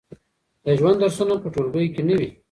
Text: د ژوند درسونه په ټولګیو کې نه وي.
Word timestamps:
د 0.65 0.65
ژوند 0.79 0.97
درسونه 1.01 1.35
په 1.41 1.47
ټولګیو 1.53 1.93
کې 1.93 2.01
نه 2.07 2.13
وي. 2.19 2.29